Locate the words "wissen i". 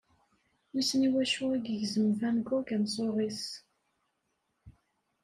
0.71-1.09